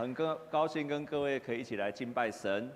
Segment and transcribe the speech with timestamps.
[0.00, 2.72] 很高高兴跟各位可以一起来敬拜神。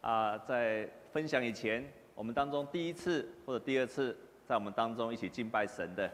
[0.00, 4.16] 啊，在分享以前，我们当中第一次或者第二次
[4.48, 6.10] 在我们当中一起敬拜神的，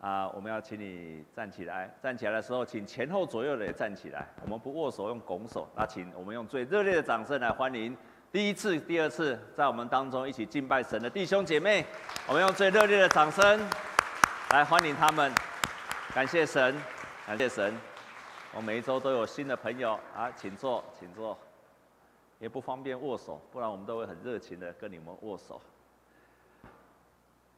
[0.00, 1.88] 啊，我们要请你站起来。
[2.02, 4.26] 站起来的时候，请前后左右的也站起来。
[4.42, 5.68] 我们不握手，用拱手。
[5.76, 7.96] 那请我们用最热烈的掌声来欢迎
[8.32, 11.86] 第一次、第二次在我们当中一起敬拜神的弟兄姐妹。
[12.26, 13.60] 我们用最热烈的掌声
[14.50, 15.32] 来欢迎他们。
[16.12, 16.74] 感谢神，
[17.26, 17.72] 感谢神。
[18.56, 21.36] 我每一周都有新的朋友啊，请坐，请坐。
[22.38, 25.60] 也不方便握手，不然我们都会很热情的跟你们握手。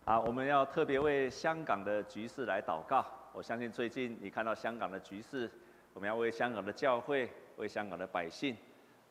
[0.07, 3.05] 啊，我们要特别为香港的局势来祷告。
[3.35, 5.51] 我相信最近你看到香港的局势，
[5.93, 8.57] 我们要为香港的教会、为香港的百姓。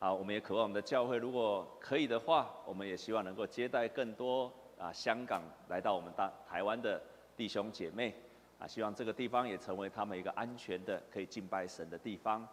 [0.00, 7.00] 啊，我们也渴望我们的教会，如果可以的话，我们也希望能够接待更多啊香港来到我们大台湾的
[7.36, 8.12] 弟兄姐妹。
[8.58, 12.46] 啊，希望这个地方也成为他们一个安全的、可以敬拜神的地方。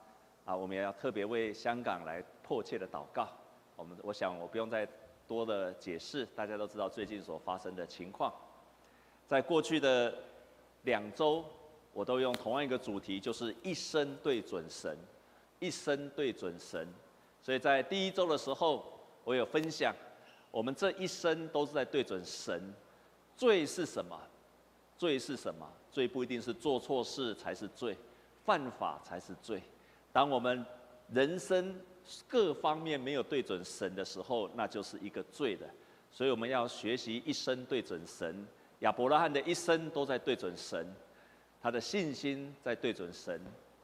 [0.46, 3.30] 啊，我们也要特别为香港来迫切的祷告。
[3.78, 4.86] 我们，我想我不用再
[5.26, 8.34] 多的解释，大家都知道最近所发生的情况。
[9.26, 10.14] 在过去的
[10.84, 11.46] 两周，
[11.94, 14.98] 我都用同样一个主题，就是一生对准神，
[15.60, 16.86] 一生对准神。
[17.42, 18.84] 所以在第一周的时候，
[19.24, 19.96] 我有分享，
[20.52, 22.74] 我们这一生都是在对准神。
[23.38, 24.20] 罪是什么？
[24.98, 25.66] 罪是什么？
[25.94, 27.96] 罪不一定是做错事才是罪，
[28.44, 29.62] 犯法才是罪。
[30.12, 30.66] 当我们
[31.14, 31.74] 人生
[32.28, 35.66] 各方面没有对准神的时候，那就是一个罪的。
[36.12, 38.46] 所以我们要学习一生对准神。
[38.80, 40.86] 亚伯拉罕的一生都在对准神，
[41.62, 43.40] 他的信心在对准神，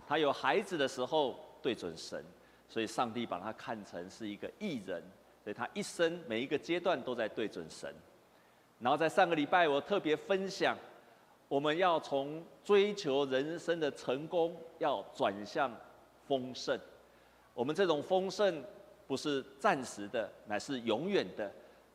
[0.08, 2.22] 他有孩子的时候对准神，
[2.68, 5.02] 所以上帝把他看成是一个艺人，
[5.44, 7.94] 所以他一生每一个阶段都在对准神。
[8.80, 10.78] 然后在上个礼拜，我特别分享，
[11.50, 15.70] 我们要从追求人生的成功，要转向。
[16.28, 16.80] 丰盛，
[17.56, 18.64] 我们这种丰盛
[19.08, 21.52] 不是暂时的，乃是永远的，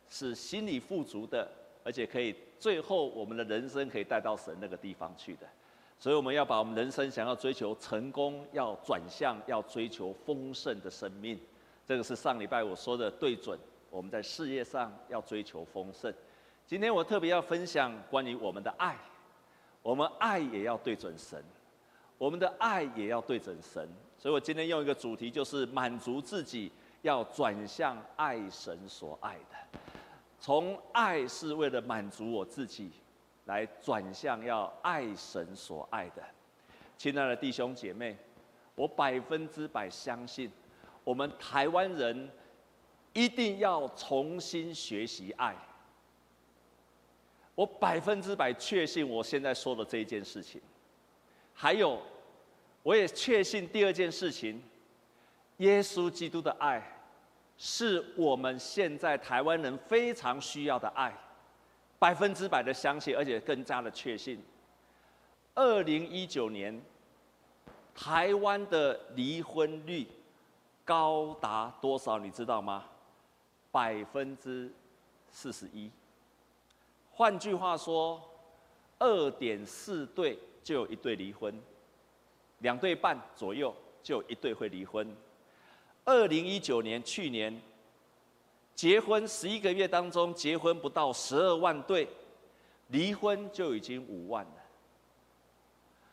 [0.08, 1.48] 是心里富足的，
[1.84, 5.46] 而且可以最后我们的人生可以带到神那个地方去的。
[6.00, 11.38] 所以我们要把我们人生想要追求成功，要转向要追求丰盛的生命。
[11.86, 13.56] 这个是上礼拜我说的对准，
[13.88, 16.12] 我们在事业上要追求丰盛。
[16.66, 18.98] 今天我特别要分享关于我们的爱，
[19.84, 21.44] 我们爱也要对准神，
[22.16, 23.86] 我们的爱也要对准神。
[24.16, 26.72] 所以我今天用一个主题，就是满足自己，
[27.02, 29.78] 要转向爱神所爱的。
[30.40, 32.92] 从爱是为了满足我自己，
[33.44, 36.22] 来转向要爱神所爱的。
[36.96, 38.16] 亲爱的弟兄姐妹，
[38.74, 40.50] 我百分之百相信，
[41.04, 42.30] 我们台湾人
[43.12, 45.54] 一定要重新学习爱。
[47.54, 50.60] 我百分之百确信我现在说的这一件事情，
[51.52, 52.00] 还有。
[52.82, 54.62] 我也确信第二件事情，
[55.56, 56.82] 耶稣基督的爱，
[57.56, 61.10] 是我们现在台湾人非常需要的爱，
[61.98, 64.38] 百分之百的相信，而且更加的确信。
[65.54, 66.78] 二零一九年，
[67.94, 70.06] 台湾的离婚率
[70.84, 72.18] 高达多少？
[72.18, 72.84] 你知道吗？
[73.72, 74.70] 百分之
[75.30, 75.90] 四十一。
[77.16, 78.20] 换句话说，
[78.98, 81.54] 二点四对就有一对离婚。
[82.58, 85.06] 两对半左右就有一对会离婚。
[86.04, 87.60] 二零一九年去年，
[88.74, 92.08] 结婚十一个月当中结婚不到十二万对，
[92.88, 94.62] 离婚就已经五万了。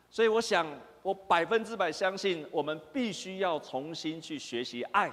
[0.08, 0.66] 所以我想，
[1.02, 5.10] 我百分之百相信，我们必须要重新去学习爱。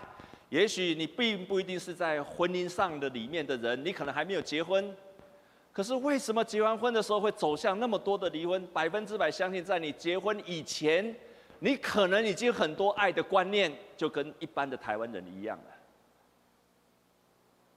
[0.49, 4.95] 也许你并不一定是在婚姻上的里面的人，你可能还没有结婚。
[5.79, 8.67] 可是为什么结完婚的时候会走向那么多的离婚？
[8.73, 11.15] 百分之百相信，在你结婚以前。
[11.59, 15.63] 你可能已经很多爱的观念，就跟一般的台湾人一样了。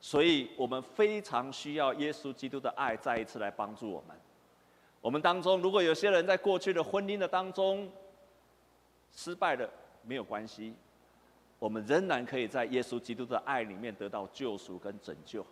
[0.00, 4.16] 所以我们非常需要耶稣基督的爱再一次来帮助我们。
[5.00, 7.88] 我们当中如果有些人在过去的婚姻的当中
[9.14, 9.70] 失败了，
[10.02, 10.74] 没有关系，
[11.60, 15.46] 我们仍然可以在耶稣基督的爱里面得到救赎跟拯救。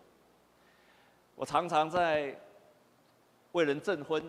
[1.34, 2.36] 我常常在
[3.52, 4.22] 为人证婚，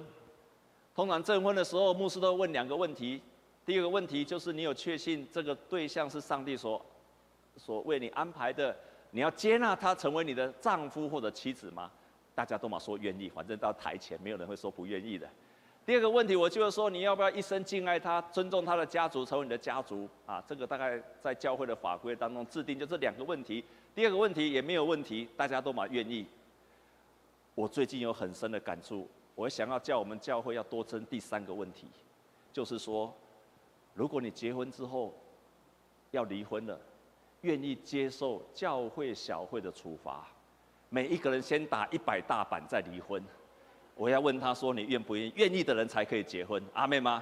[0.96, 3.22] 通常证婚的时候，牧师都问两个问题。
[3.66, 6.84] 第一个问题就是，你有确信这个对象是上帝所
[7.58, 8.76] 所为你安排的？
[9.12, 11.92] 你要接纳他成为你的丈夫或者妻子吗？
[12.34, 15.30] 大家都嘛说愿意，反正到台前没有人会说不愿意的。
[15.86, 20.08] 第二个问题，我就是说，你要不要一生敬爱他，尊重他的家族，成为你的家族？
[20.26, 23.64] 啊，这个大概在教会的法规当中制定，就这两个问题。
[23.94, 26.26] 第二个问题也没有问题，大家都嘛愿意。
[27.56, 31.88] 我最近有很深的感触，我想要叫我们教会要多争第三个问题，
[32.52, 33.14] 就是说。
[33.94, 35.14] 如果你结婚之后
[36.12, 36.80] 要离婚了，
[37.42, 40.26] 愿意接受教会小会的处罚，
[40.88, 43.22] 每一个人先打一百大板再离婚。
[43.96, 45.34] 我要问他说：“你愿不愿意？
[45.36, 47.22] 愿意的人才可以结婚。”阿妹吗？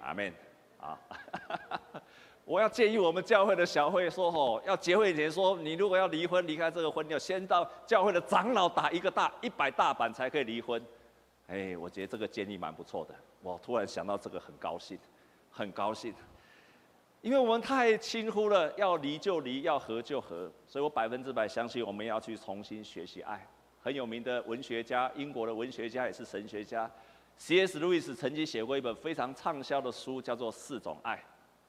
[0.00, 0.34] 阿门。
[0.80, 0.98] 啊，
[2.44, 10.84] 我要建议我们教会的小会说：“吼，要结婚前说，你如果要离婚，离开这个婚，要先到教会的长老打一个大一百大板才可以离婚。”
[11.46, 13.14] 哎，我觉得这个建议蛮不错的。
[13.42, 14.98] 我突然想到这个，很高兴，
[15.50, 16.14] 很高兴，
[17.20, 23.46] 因为我们太轻忽了，要离就离，要合就合，所以我百分之百相信，我们要去重新学习爱。
[23.80, 26.90] 很有名的文学家，英国的文学家也是神学家
[27.36, 27.78] ，C.S.
[27.78, 31.16] 路易斯曾经写过一本非常畅销的书，叫做《四种爱》。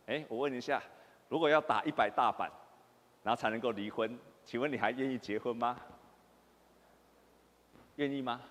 [0.05, 0.81] 哎，我问一下，
[1.29, 2.51] 如果要打一百大板，
[3.23, 5.79] 然后才能够离婚，请问你还愿意结婚吗？
[7.95, 8.41] 愿意吗？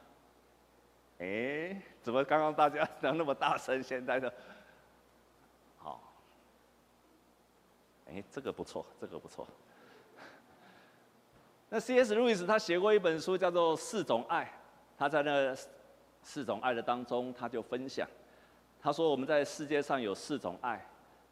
[1.19, 3.82] 哎，怎么刚刚大家讲那么大声？
[3.82, 4.32] 现在的，
[5.78, 6.00] 好，
[8.06, 9.46] 哎，这个不错，这个不错。
[11.69, 12.14] 那 C.S.
[12.14, 14.44] 路易斯他写过一本书，叫做《四种爱》。
[14.99, 15.56] 他在那
[16.22, 18.06] 四种爱的当中，他就分享，
[18.81, 20.84] 他说我们在世界上有四种爱。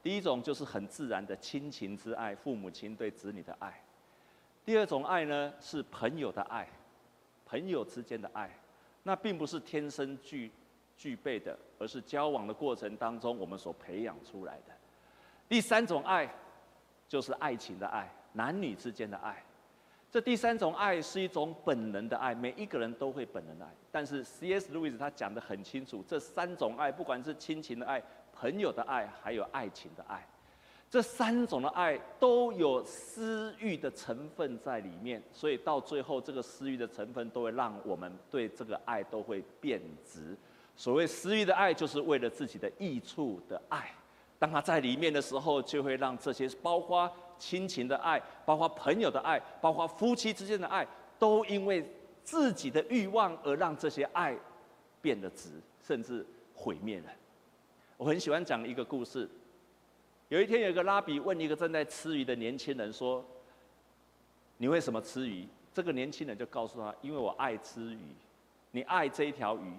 [0.02, 3.82] 第一种就是很自然的亲情之爱，父母亲对子女的爱。
[4.64, 6.66] 第二种爱呢，是朋友的爱，
[7.44, 8.50] 朋友之间的爱，
[9.02, 10.50] 那并不是天生具
[10.96, 14.74] 具备的，而是交往的过程当中我们所培养出来的。
[15.48, 16.32] 第三种爱，
[17.08, 19.42] 就是爱情的爱，男女之间的爱。
[20.10, 23.70] 这第三种爱是一种本能的爱，每一个人都会本能的爱。
[23.92, 24.72] 但是 C.S.
[24.72, 28.02] 路易斯他讲得很清楚，这三种爱，不管是亲情的爱、
[28.40, 30.26] 朋友的爱，还有爱情的爱，
[30.88, 35.22] 这三种的爱都有私欲的成分在里面。
[35.30, 40.34] 所以到最后，这个私欲的成分都会让我们对这个爱都会变质。
[40.74, 43.90] 所谓私欲的爱，就是为了自己的益处的爱。
[44.38, 47.10] 当他在里面的时候，就会让这些包括。
[47.40, 50.86] 亲情的爱，包括朋友的爱，包括夫妻之间的爱，
[51.18, 51.82] 都因为
[52.22, 54.36] 自己的欲望而让这些爱
[55.00, 55.48] 变得值，
[55.82, 57.06] 甚至毁灭了。
[58.00, 59.28] 我很喜欢讲一个故事。
[60.30, 63.22] 有一天，有一个拉比问一个正在吃鱼的年轻人说
[64.56, 67.98] ：“你为什么吃鱼？”这个年轻人就告诉他：“因为我爱吃鱼。”
[68.72, 69.74] 你爱这一条鱼？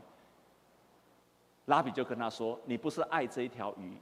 [1.65, 3.93] 拉比就跟他说：“你不是爱这一条鱼，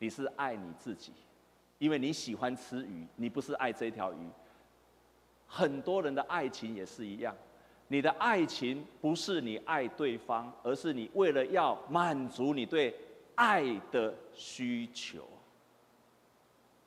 [0.00, 1.12] 你是爱你自己。”
[1.78, 4.16] 因为你喜欢吃鱼，你不是爱这一条鱼。
[5.46, 7.32] 很多人的爱情也是一样，
[7.86, 12.92] 你的爱情不是你爱对方，而是你为了要满足你对
[13.38, 15.22] 爱的需求。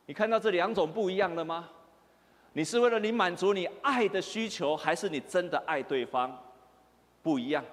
[0.05, 1.69] 你看到这两种不一样的吗？
[2.51, 6.37] 你是为了你满足你爱的需求，还是你真的爱对方？
[7.23, 7.63] 不一样。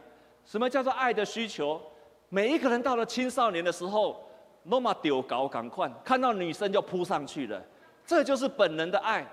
[0.45, 1.81] 什么叫做爱的需求？
[2.29, 4.25] 每一个人到了青少年的时候。
[4.71, 7.63] 那么丢搞赶快，看到女生就扑上去了，
[8.05, 9.27] 这就是本能的爱，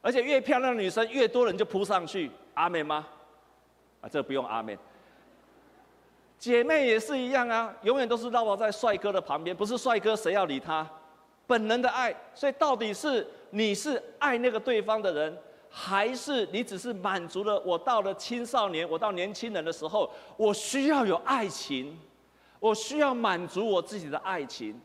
[0.00, 2.30] 而且越漂亮的女生，越多人就扑上去。
[2.54, 3.06] 阿门吗？
[4.00, 4.78] 啊，这不用阿门。
[6.42, 10.84] 姐妹也是一样啊，永远都是绕在帅哥的旁边，不是帅哥谁要理他？
[11.46, 15.38] 本能的爱，所以到底是你是爱那个对方的人，
[15.70, 21.96] 还是你只是满足了我到了青少年，我到年轻人的时候，我需要有爱情？
[22.58, 24.80] 我需要满足我自己的爱情，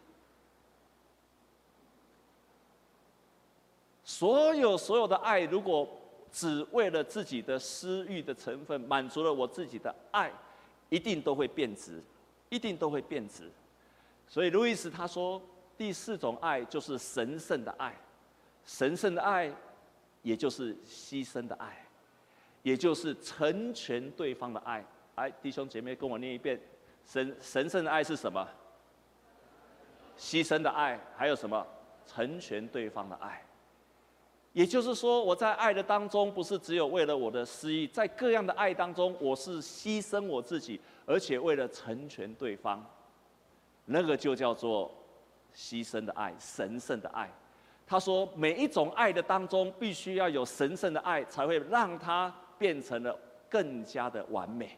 [4.04, 5.90] 所有所有的爱，如果
[6.32, 10.32] 只为了自己的私欲的成分，满足了我自己的爱，
[10.90, 12.02] 一定都会变质，
[12.50, 13.52] 一定都会变质。
[14.28, 15.42] 所以路易斯他说，
[15.78, 17.96] 第四种爱就是神圣的爱，
[18.66, 19.54] 神圣的爱，
[20.22, 21.86] 也就是牺牲的爱，
[22.64, 24.86] 也就是成全对方的爱。
[25.16, 26.60] 来，弟兄姐妹，跟我念一遍。
[27.06, 28.46] 神神圣的爱是什么？
[30.18, 31.66] 牺牲的爱，还有什么？
[32.06, 33.44] 成全对方的爱。
[34.58, 42.84] 也就是说，我在爱的当中，不是只有为了我的私欲，在各样的爱当中，我是牺牲我自己，而且为了成全对方，
[43.86, 44.92] 那个就叫做
[45.56, 47.32] 牺牲的爱，神圣的爱。
[47.86, 53.16] 他说，每一种爱的当中，必须要有神圣的爱，才会让它变成了
[53.48, 54.76] 更加的完美。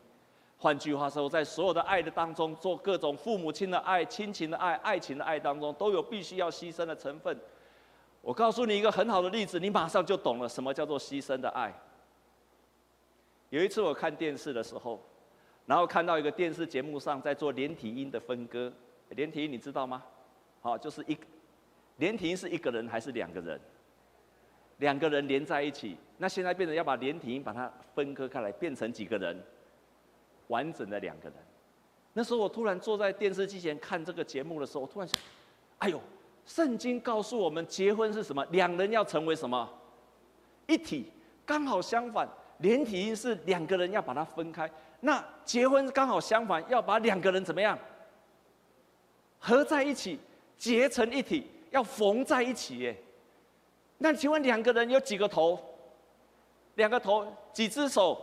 [0.57, 7.39] 换句话说，在所有的爱的当中，做各种父母亲的爱、亲情的爱、爱情的爱当中，都有必须要牺牲的成分。
[8.21, 11.73] 我告诉你一个很好的例子，你马上就懂了什么叫做牺牲的爱。
[13.49, 15.01] 有一次我看电视的时候，
[15.65, 18.71] 然后看到一个电视节目上在做连体婴的分割。
[19.09, 20.03] 连体婴你知道吗？
[20.61, 21.17] 好，就是一
[21.97, 23.59] 连体婴是一个人还是两个人？
[24.77, 25.97] 两个人连在一起。
[26.17, 29.41] 那现在变成要把连体婴把它分割开来，变成几个人？
[30.47, 31.37] 完整的两个人，
[32.11, 35.21] 那时候我突然坐在电视机前看这个节目的时候，我突然想，
[35.77, 36.01] 哎呦，
[36.49, 38.43] 圣经告诉我们，结婚是什么？
[38.49, 39.69] 两人要成为什么？
[40.65, 41.11] 一体。
[41.45, 42.27] 刚好相反，
[42.57, 44.69] 连体婴是两个人要把它分开。
[44.99, 47.77] 那结婚刚好相反，要把两个人怎么样？
[49.37, 50.19] 合在一起，
[50.57, 52.97] 结成一体，要缝在一起耶。
[53.99, 55.59] 那请问两个人有几个头？
[56.75, 58.19] 两个头，几只手？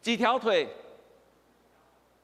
[0.00, 0.68] 几条腿？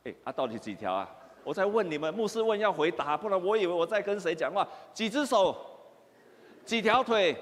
[0.05, 1.09] 哎，啊，到底几条啊？
[1.45, 4.67] 我在问你们，牧师问要回答，不然我以为我在跟谁讲话。
[4.93, 5.57] 几只手？
[6.65, 7.37] 几条腿？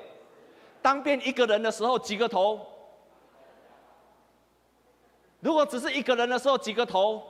[0.81, 2.59] 当变一个人的时候，几个头？
[5.41, 7.23] 如果只是一个人的时候，几个头？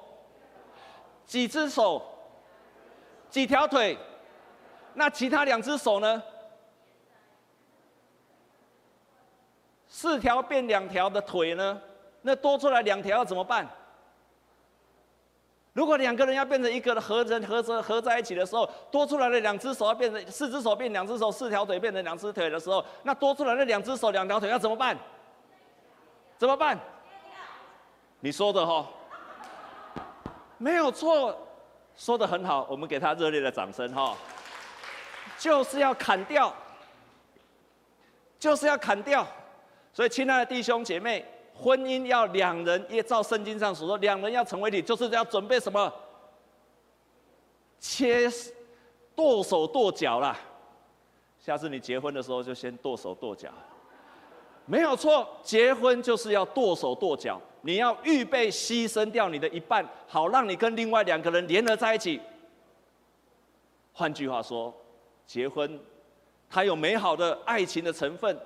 [1.26, 2.02] 几只手？
[3.28, 3.98] 几条腿？
[4.94, 6.22] 那其他两只手呢？
[9.88, 11.80] 四条变两条的腿呢？
[12.22, 13.68] 那多出来两条要怎么办？
[15.80, 24.94] 如果两个人要变成一个的合成合成合在一起的时候，多出来的两只手要变成四只手变两只手，四条腿变成两只腿的时候，那多出来的两只手两条腿要怎么办？
[26.36, 26.78] 怎么办？
[28.20, 28.86] 你说的哈，
[30.58, 31.34] 没有错，
[31.96, 34.14] 说的很好，我们给他热烈的掌声哈。
[35.38, 36.54] 就是要砍掉，
[38.38, 39.26] 就是要砍掉，
[39.94, 41.26] 所以亲爱的弟兄姐妹。
[41.62, 45.92] 婚姻要两人，也照圣经上所说，两人要成为一体，就是要准备什么？
[47.78, 48.28] 切
[49.14, 50.38] 剁手剁脚啦。
[51.38, 53.48] 下次你结婚的时候，就先剁手剁脚。
[54.66, 57.40] 没有错，结婚就是要剁手剁脚。
[57.62, 62.20] 你要预备牺牲掉你的一半，好让你跟另外两个人联合在一起。
[63.92, 64.72] 换句话说，
[65.26, 65.78] 结婚
[66.48, 68.38] 它有美好的爱情的成分。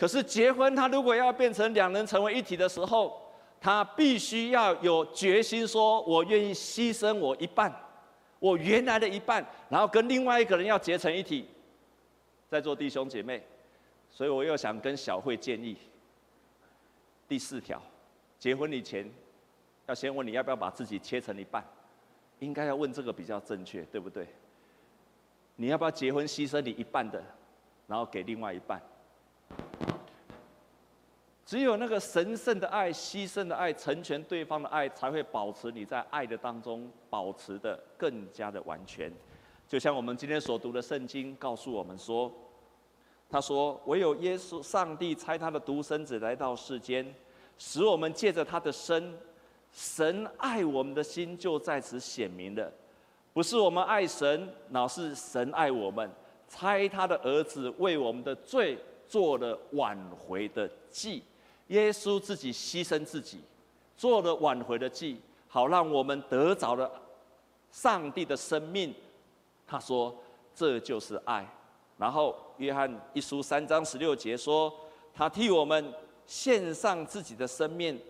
[0.00, 3.20] 可是结婚，他如果要变成两人成为一体的时候，
[3.60, 7.70] 他必须要有决心，说我愿意牺牲我一半，
[8.38, 11.46] 我原来的一半，然后跟另外一个人要结成一体。
[12.48, 13.46] 在座弟兄姐妹，
[14.10, 15.76] 所以我又想跟小慧建议，
[17.28, 17.82] 第四条，
[18.38, 19.06] 结婚以前
[19.86, 21.62] 要先问你要不要把自己切成一半，
[22.38, 24.26] 应该要问这个比较正确，对不对？
[25.56, 27.22] 你要不要结婚牺牲你一半的，
[27.86, 28.80] 然后给另外一半？
[31.50, 39.12] 只有那个神圣的爱、牺牲的爱、成全对方的爱，才会保持你在爱的当中保持得更加的完全。
[39.66, 42.32] 就像我们今天所读的圣经告诉我们说
[43.28, 47.04] ：“他说，唯有耶稣，上帝差他的独生子来到世间，
[47.58, 49.12] 使我们借着他的身，
[49.72, 52.72] 神爱我们的心就在此显明了。
[53.32, 56.08] 不是我们爱神，乃是神爱我们，
[56.48, 58.78] 差他的儿子为我们的罪
[59.08, 61.24] 做了挽回的祭。”
[61.70, 63.40] 耶稣自己牺牲自己，
[63.96, 66.90] 做了挽回的祭，好让我们得着了
[67.70, 68.92] 上帝的生命。
[69.66, 70.12] 他说
[70.52, 71.46] ：“这就是爱。”
[71.96, 74.72] 然后约翰一书三章十六节说
[75.14, 75.94] ：“他替我们
[76.26, 78.00] 献上自己的生命。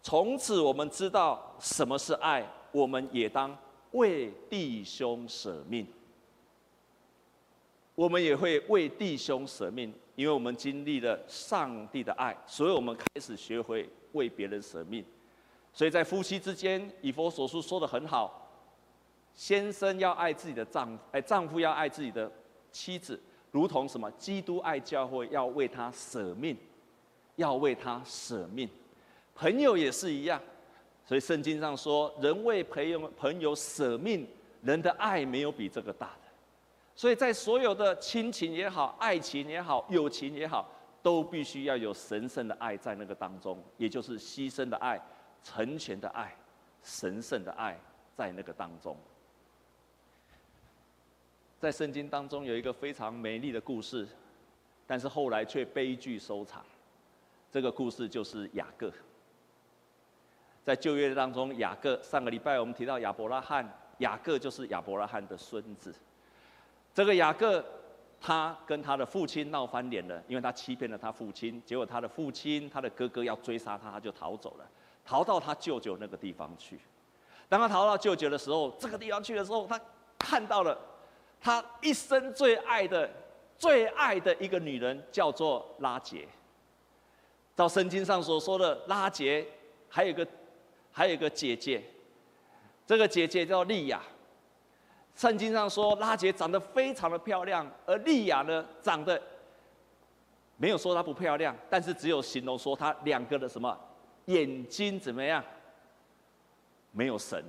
[0.00, 3.54] 从此我们知道什么是爱，我们也当
[3.90, 5.86] 为弟兄舍命。
[7.94, 15.04] 我们也会为弟兄舍命。”因为我们经历了上帝的爱，所以我们开始学会为别人舍命。
[15.72, 18.50] 所以在夫妻之间，以佛所书说的很好：
[19.32, 22.28] 先生要爱自己的丈夫，哎，丈夫要爱自己的
[22.72, 23.20] 妻子，
[23.52, 24.10] 如同什么？
[24.18, 26.56] 基督爱教会，要为他舍命，
[27.36, 28.68] 要为他舍命。
[29.36, 30.42] 朋友也是一样。
[31.06, 34.26] 所以圣经上说：人为朋友朋友舍命，
[34.62, 36.27] 人的爱没有比这个大的。
[36.98, 40.68] 所以在所有的亲情也好、爱情也好、友情也好，
[41.00, 45.00] 都必须要有神圣的爱在那个当中，也就是牺牲的爱、
[45.44, 46.36] 成全的爱、
[46.82, 47.78] 神圣的爱
[48.16, 48.96] 在那个当中。
[51.60, 54.04] 在圣经当中有一个非常美丽的故事，
[54.84, 56.64] 但是后来却悲剧收场。
[57.48, 58.92] 这个故事就是雅各。
[60.64, 63.64] 在旧约当中，雅各上个礼拜我们提到亚伯拉罕，
[63.98, 65.94] 雅各就是亚伯拉罕的孙子。
[66.98, 67.64] 这个雅各，
[68.20, 74.68] 他跟他的父亲闹翻脸了，因为他欺骗了他父亲，结果他的父亲、他的哥哥要追杀他，他就逃走了，
[75.04, 76.80] 逃到他舅舅那个地方去。
[77.48, 79.80] 当他逃到舅舅的时候，这个地方去的时候，他
[80.18, 80.76] 看到了
[81.40, 83.08] 他一生最爱的、
[83.56, 86.26] 最爱的一个女人，叫做拉结。
[87.54, 89.46] 照圣经上所说的，拉结
[89.88, 90.26] 还有一个
[90.90, 91.80] 还有一个姐姐，
[92.84, 94.02] 这个姐姐叫利亚。
[95.18, 99.20] 圣经上说，拉杰长得非常的漂亮，而利亚呢，长得
[100.56, 103.76] 没有说她不漂亮，但是只有形容说她两个的什么
[104.26, 105.44] 眼睛怎么样？
[106.92, 107.44] 没有神。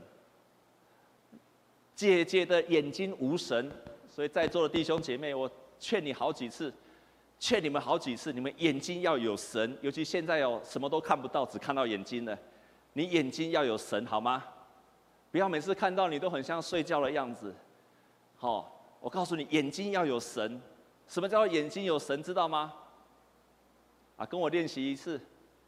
[1.93, 3.71] 姐姐的眼睛无神，
[4.09, 5.47] 所以在座的弟兄姐妹，我
[5.77, 6.73] 劝你好几次，
[7.39, 12.35] 劝你们好几次，你们眼睛要有神，尤其现在哦，什么都看不到，只看到眼睛了，
[12.93, 14.43] 你眼睛要有神，好吗？
[15.31, 17.53] 不要每次看到你都很像睡觉的样子。
[18.35, 20.61] 好，我告诉你，眼睛要有神。
[21.07, 22.21] 什么叫做眼睛有神？
[22.21, 22.73] 知道吗？
[24.17, 25.19] 啊，跟我练习一次，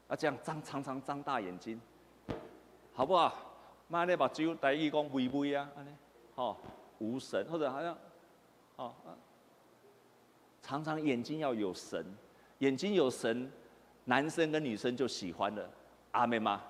[0.08, 1.80] 啊，这样张常常张大眼睛，
[2.94, 3.34] 好不好？
[3.88, 5.70] 妈那把酒带一公微微啊，
[6.36, 6.56] 哦，
[7.00, 7.98] 无神或者好像，
[8.78, 8.94] 哦，
[10.62, 12.06] 常常眼睛要有神，
[12.60, 13.52] 眼睛有神，
[14.06, 15.70] 男生跟女生就喜欢了，
[16.12, 16.62] 阿妹吗？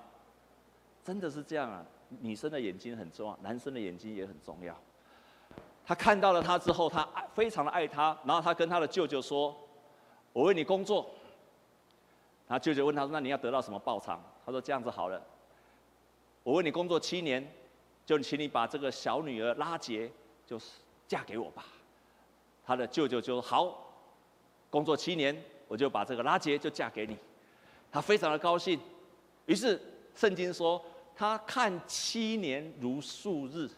[1.04, 1.84] 真的是这样啊，
[2.20, 4.76] 女生的眼睛很重要，男生的眼睛也很重要。
[5.84, 9.56] 他看到了他之后，他爱非常的爱他，然后他跟他的舅舅说
[10.32, 11.10] ：“我为你工作。”
[12.46, 15.20] 他舅舅问他说：“那你要得到什么报偿？”他说：“这样子好了，
[16.42, 17.52] 我为你工作七年，
[18.06, 20.10] 就请你把这个小女儿拉杰，
[20.46, 20.66] 就是
[21.08, 21.64] 嫁给我吧。”
[22.64, 23.92] 他的舅舅就说：“好，
[24.70, 27.16] 工作七年，我就把这个拉杰就嫁给你。”
[27.90, 28.78] 他非常的高兴。
[29.46, 29.80] 于是
[30.14, 30.80] 圣经说，
[31.14, 33.68] 他看七年如数日。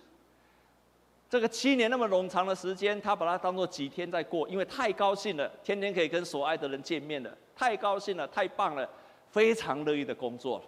[1.28, 8.88] 这个七年那么冗长的时间，他把它当做几天在过，因为太高兴了，天天可以跟所爱的人见面了，太高兴了，太棒了，
[9.30, 10.62] 非常乐意的工作。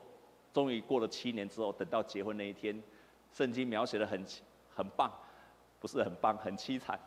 [0.52, 2.82] 终于过了七年之后，等到结婚那一天，
[3.32, 4.24] 圣经描写的很
[4.74, 5.12] 很棒，
[5.78, 6.98] 不是很棒，很凄惨。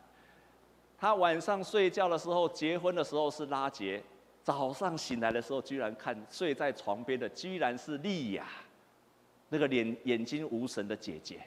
[0.97, 4.01] 他晚上睡觉的时候，结婚的时候是拉结，
[4.41, 8.45] 早上醒来的时候，居然看睡在床边的居然是利亚，
[9.49, 11.41] 那个脸眼睛无神的姐姐。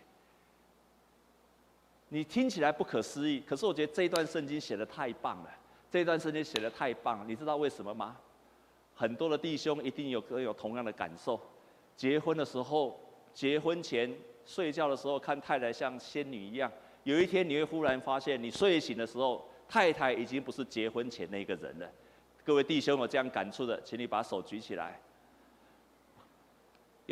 [2.08, 5.50] 你听起来不可思议，可是我觉得这一段圣经写的太棒了。
[5.90, 8.16] 这一段圣经写的太棒了，你知道为什么吗？
[8.94, 11.40] 很多的弟兄一定有有同样的感受。
[11.96, 12.98] 结婚的时候，
[13.32, 16.70] 结婚前睡觉的时候看太太像仙女一样，
[17.04, 21.90] 有一天你会忽然发现，你睡醒的时候，太太已经不是结婚前那个人了。
[22.44, 25.00] 各位弟兄有这样感触的，请你把手举起来。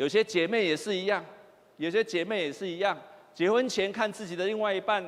[0.01, 1.23] 有些姐妹也是一样，
[1.77, 2.97] 有些姐妹也是一样。
[3.35, 5.07] 结婚前看自己的另外一半，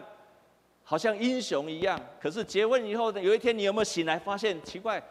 [0.83, 1.99] 好像英雄一样。
[2.21, 5.03] 可是结婚以后呢，有一天你有没有醒来发现奇怪，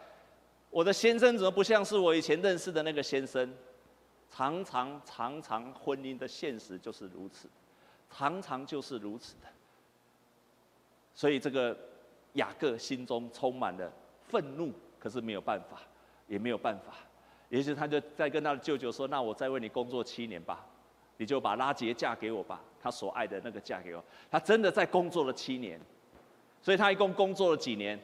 [0.69, 3.53] 我的先生怎么不像是我以前认识的那个先生？
[4.29, 7.49] 常常常常婚姻的现实就是如此，
[8.09, 9.47] 常常就是如此的。
[11.13, 11.77] 所以这个
[12.35, 13.91] 雅各心中充满了
[14.29, 15.81] 愤怒，可是没有办法，
[16.29, 16.93] 也没有办法。
[17.53, 20.65] 于是他就再跟他的舅舅说：“那我再为你工作七年吧。”
[21.17, 24.03] 你就把拉杰嫁给我吧，他所爱的那个嫁给我。
[24.31, 25.79] 他真的在工作了七年，
[26.63, 27.99] 所以他一共工作了几年？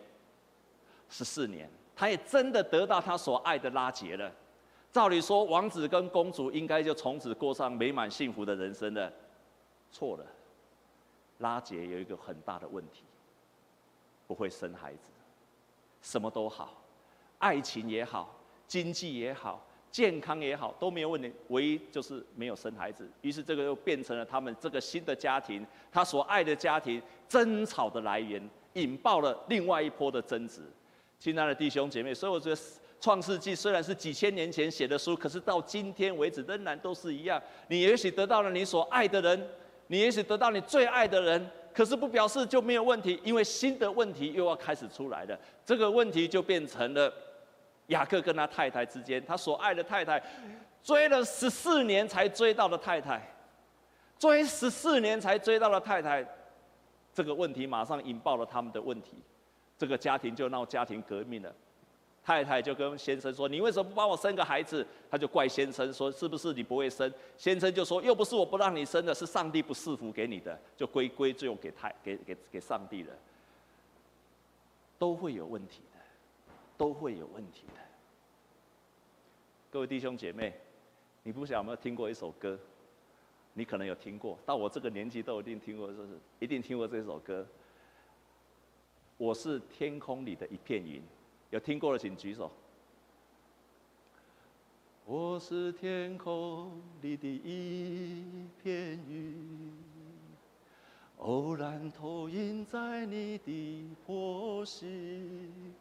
[1.10, 1.68] 十四年。
[1.96, 4.32] 他也真的得到他所爱的拉杰了。
[4.92, 9.12] 照理说，王子跟公主应该就从此过上美满幸福的人生了。
[9.92, 10.26] 错了，
[11.40, 13.04] 拉杰有一个很大的问题，
[14.28, 15.10] 不会生孩子。
[16.04, 16.80] 什么都好，
[17.40, 18.39] 爱情也好，
[18.70, 19.66] 经济也好。
[19.92, 23.10] 健康也好都没有问题，唯一就是没有生孩子。
[23.22, 28.40] 于是这个又变成了他们这个新的家庭，他所爱的家庭争吵的来源，
[28.74, 30.62] 引爆了另外一波的争执。
[31.18, 32.56] 亲爱的弟兄姐妹，所以我觉得
[33.02, 37.42] 《创世纪》虽然是几千年前写的书，可是到今天为止仍然都是一样。
[37.68, 39.48] 你也许得到了你所爱的人，
[39.88, 45.36] 你也许得到你最爱的人，可是不表示就没有问题，因为新的问题又要开始出来了。
[45.66, 47.12] 这个问题就变成了。
[47.90, 50.20] 雅各跟他太太之间，他所爱的太太，
[50.82, 53.22] 追了十四年才追到的太太，
[54.18, 56.26] 追十四年才追到的太太，
[57.14, 59.22] 这个问题马上引爆了他们的问题，
[59.78, 61.54] 这个家庭就闹家庭革命了。
[62.22, 73.14] 太太就跟先生说：“你为什么不帮我生个孩子？”他就怪先生说：“是不是你不会生？”先生就说：“又不是我不让你生的，是上帝不赐福给你的，就归归罪给太给给给上帝了。”
[75.00, 75.82] 都会有问题。
[76.80, 77.82] 都会有问题的。
[79.70, 80.54] 各位弟兄姐妹，
[81.24, 82.58] 你不晓得有没有听过一首歌？
[83.54, 87.46] 你可能有听过，到我这个年纪都一定听过，就是一定听过这首歌。
[89.18, 91.04] 我是天空里的一片云，
[91.50, 92.50] 有听过的请举手。
[95.06, 99.74] 我是天空里的一片云，
[101.18, 105.76] 偶然投影在你的波心。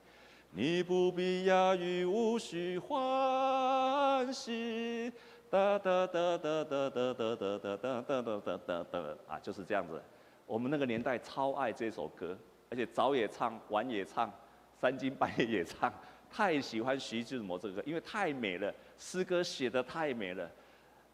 [0.50, 5.12] 你不必讶异，无需欢喜，
[5.50, 10.02] 哒哒哒哒哒哒哒哒哒哒哒哒哒哒哒啊，就是这样子。
[10.46, 12.36] 我们那个年代超爱这首歌，
[12.70, 14.32] 而且早也唱，晚也唱，
[14.80, 15.92] 三更半夜也唱，
[16.30, 20.50] 太喜欢徐志摩这个歌，因为太美了，诗歌写得太美了，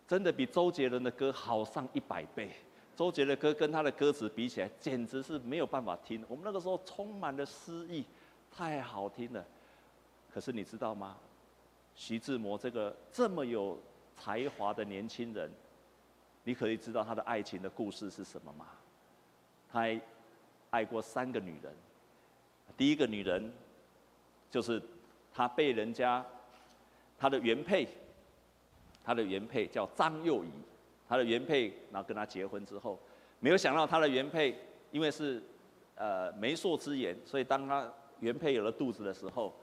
[0.07, 2.51] 真的比周杰伦的歌好上一百倍。
[2.97, 6.25] 周杰的歌跟他的歌词比起来，简直是没有办法听。
[6.29, 8.05] 我们那个时候充满了诗意，
[8.57, 9.45] 太好听了。
[10.33, 11.17] 可是你知道吗？
[11.95, 13.79] 徐志摩这个这么有
[14.17, 15.51] 才华的年轻人，
[16.43, 18.67] 你可以知道他的爱情的故事是什么吗？
[19.71, 19.87] 他
[20.71, 21.73] 爱过三个女人。
[22.77, 23.53] 第一个女人，
[24.51, 24.83] 就是
[25.33, 26.25] 他被人家
[27.19, 27.89] 他的原配，
[29.05, 30.49] 他的原配叫张幼仪。
[31.07, 32.99] 他的原配，然后跟他结婚之后，
[33.39, 34.59] 没有想到他的原配
[34.91, 35.41] 因为是
[35.97, 37.93] 呃媒妁之言，所以当他
[38.25, 39.55] 原配有了肚子的时候，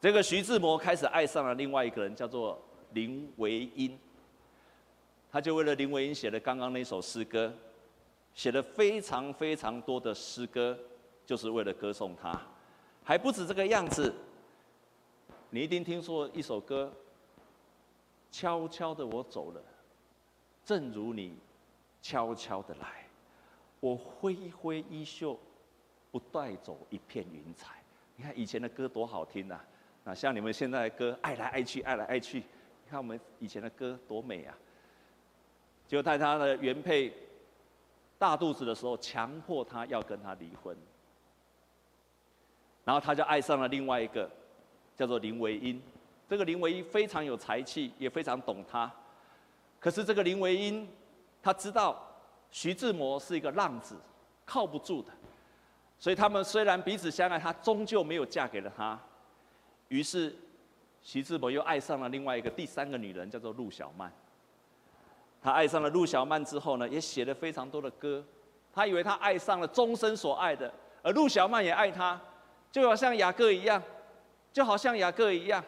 [0.00, 2.56] 这个徐志摩开始爱上了另外一个人，叫做
[2.92, 3.98] 林徽因。
[5.28, 7.52] 他就为了林徽因写了刚刚那首诗歌，
[8.32, 10.78] 写了非常非常多的诗歌，
[11.26, 12.40] 就是为了歌颂他。
[13.02, 14.14] 还不止这个样子，
[15.50, 16.92] 你一定听说一首歌，
[18.30, 19.60] 悄悄的我走了。
[20.64, 21.36] 正如你
[22.00, 23.08] 悄悄的来，
[23.80, 25.36] 我挥挥衣袖，
[26.12, 27.82] 不带走一片云彩。
[28.16, 29.60] 你看以前的歌多好听呐！
[30.04, 32.38] 那像你们现在的歌，爱来爱去，爱来爱去。
[32.38, 34.56] 你看我们以前的歌多美啊！
[35.86, 37.12] 就在他的原配
[38.18, 40.76] 大肚子的时候，强迫他要跟他离婚，
[42.84, 44.30] 然后他就爱上了另外一个，
[44.96, 45.82] 叫做林徽因。
[46.28, 48.90] 这个林徽因非常有才气，也非常懂他。
[49.78, 50.88] 可是这个林徽因，
[51.42, 52.04] 她知道
[52.50, 53.96] 徐志摩是一个浪子，
[54.44, 55.12] 靠不住的，
[55.98, 58.98] 所以他们虽然彼此相爱，她终究没有嫁给了他。
[59.88, 60.34] 于是，
[61.00, 64.12] 徐志摩又爱上了另外一个第三个女人，叫做陆小曼。
[65.42, 68.24] 他爱上了陆小曼之后呢，也写了非常多的歌。
[68.72, 72.20] 他以为他爱上了终身所爱的，而陆小曼也爱他，
[72.72, 73.82] 就好像雅各一样，
[74.52, 75.64] 就好像雅各一样。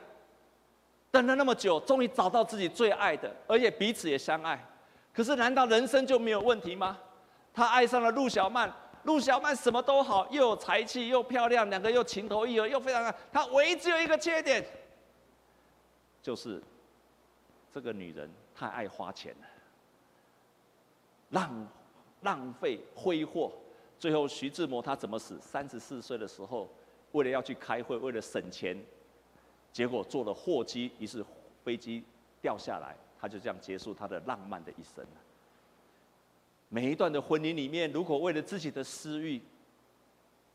[1.11, 4.63] 等了那么久，终于找到自己最爱的，而且彼此也相爱。
[5.15, 6.99] 可是，难道人生就没有问题吗？
[7.55, 8.71] 他爱上了陆小曼，
[9.09, 13.15] 陆小曼什么都好，又有才气，又漂亮，两个又情投意合，又非常爱。
[13.33, 14.63] 他唯一只有一个缺点，
[16.23, 16.63] 就是
[17.73, 19.47] 这个女人太爱花钱了，
[21.31, 21.69] 浪
[22.21, 23.51] 浪费挥霍。
[23.99, 25.41] 最后，徐志摩他怎么死？
[25.41, 26.69] 三十四岁的时候，
[27.13, 28.79] 为了要去开会，为了省钱。
[29.73, 31.25] 结果坐了货机，于是
[31.65, 32.05] 飞机
[32.43, 35.03] 掉下来，他就这样结束他的浪漫的一生。
[36.69, 39.41] 每一段的婚姻里面，如果为了自己的私欲，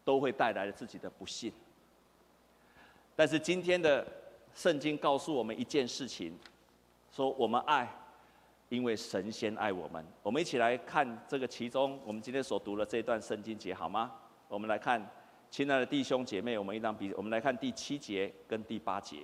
[0.04, 1.52] 都会带来了自己的不幸。
[3.16, 4.06] 但是今天的
[4.54, 6.38] 圣经告诉我们一件事情，
[7.12, 7.88] 说我们爱，
[8.70, 10.06] 因为神先爱我们。
[10.22, 14.12] 我们一起来看这个其中，我们今天所读的这一段圣经节，好吗？
[14.48, 15.06] 我们来看。
[15.52, 19.20] 亲爱的弟兄姐妹，我们一张比，我们来看第七节跟第八节。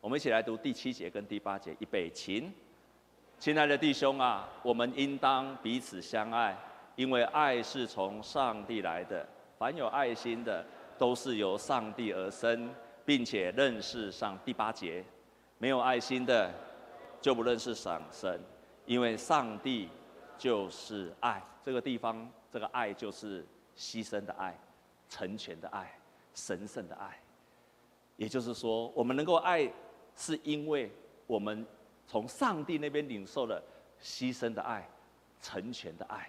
[0.00, 2.52] 我们一起来读第七节跟第八节，预备，请。
[3.40, 6.54] 亲爱的弟兄啊，我们应当彼此相爱，
[6.94, 9.26] 因为爱是从上帝来的。
[9.56, 10.62] 凡有爱心的，
[10.98, 12.68] 都是由上帝而生，
[13.02, 14.38] 并且认识上。
[14.44, 15.02] 第八节，
[15.56, 16.52] 没有爱心的，
[17.22, 18.38] 就不认识上神，
[18.84, 19.88] 因为上帝
[20.36, 21.42] 就是爱。
[21.64, 23.42] 这个地方，这个爱就是。
[23.76, 24.54] 牺牲的爱，
[25.08, 25.90] 成全的爱，
[26.34, 27.18] 神圣的爱。
[28.16, 29.72] 也就是说，我们能够爱，
[30.14, 30.92] 是因为
[31.26, 31.64] 我们
[32.10, 33.62] 从上帝那边领受了
[34.02, 34.84] 牺牲的爱，
[35.40, 36.28] 成全的爱。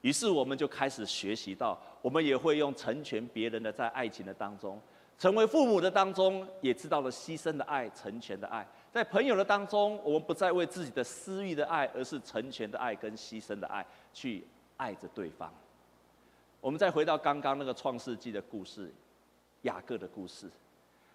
[0.00, 4.76] 于是我们就开始学习到，我们也会用成全别人的，在爱情的当中，
[5.16, 8.66] 成为父母的当中，也知道了牺牲的爱，成全的爱。
[8.90, 14.44] 在朋友的当中，我们不再为自己的私欲的爱，而是成全的爱跟牺牲的爱，去
[14.76, 15.48] 爱着对方。
[16.60, 18.92] 我们再回到刚刚那个创世纪的故事，
[19.62, 20.50] 雅各的故事。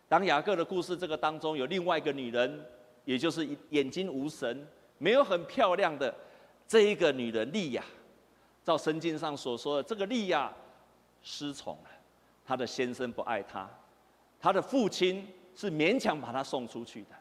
[0.08, 2.66] 当雅各的故事这个当中有另外一个女人，
[3.10, 4.68] 也就是眼睛无神、
[5.00, 6.14] 没有很漂亮的
[6.68, 7.84] 这一个女人利亚。
[8.64, 10.54] 照圣经上所说的，这个利亚
[11.24, 11.90] 失宠了，
[12.46, 13.68] 她的先生不爱她，
[14.40, 17.16] 她的父亲是勉强把她送出去的，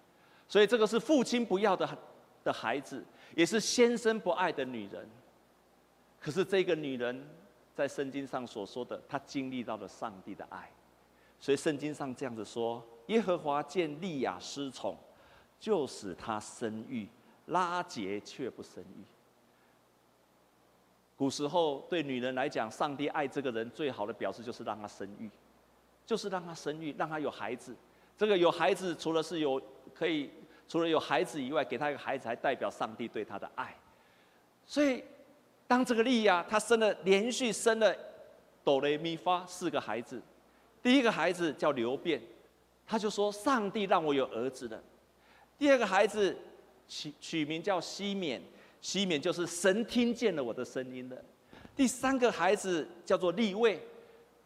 [0.47, 1.89] 所以这个是父亲不要的
[2.45, 3.03] 的孩子，
[3.35, 5.09] 也是先生不爱的女人。
[6.21, 7.27] 可是这个女人。
[7.75, 10.69] 在圣经上所说的，她经历到了上帝的爱，
[11.39, 14.99] 所以圣经上这样子说：耶和华见利亚失宠，
[15.59, 17.07] 就使他生育；
[17.47, 19.05] 拉结却不生育。
[21.17, 25.31] 古时候对女人来讲，上帝爱这个人最好的表示就是让她生育，
[26.07, 27.75] 就是让她生育，让她有孩子。
[28.17, 29.61] 这个有孩子，除了是有
[29.95, 30.31] 可以，
[30.69, 33.75] 除了有孩子以外，给她一个孩子，还代表上帝对她的爱。
[34.65, 35.05] 所以。
[35.71, 37.95] 当这个利亚，她生了连续生了
[38.65, 40.19] 哆来咪发四个孩子，
[40.83, 42.19] 第一个孩子叫流变，
[42.87, 44.83] 他就说上帝让我有儿子了。
[45.59, 46.37] 第二个孩子
[46.87, 48.41] 取取名叫西缅，
[48.81, 51.23] 西缅就是神听见了我的声音的。
[51.75, 53.81] 第三个孩子叫做利未，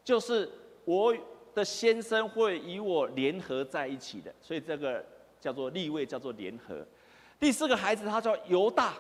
[0.03, 0.51] 就是
[0.85, 1.14] 我
[1.55, 5.05] 的先生会与我联合在一起的，所以这个
[5.40, 6.87] 叫做利未，叫做联合。
[7.38, 8.94] 第四个孩子他叫犹大，